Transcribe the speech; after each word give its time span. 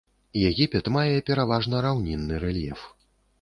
Егіпет 0.51 0.89
мае 0.95 1.19
пераважна 1.27 1.83
раўнінны 1.87 2.41
рэльеф. 2.47 2.89